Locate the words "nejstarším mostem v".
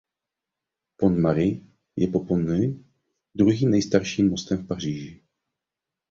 3.69-4.67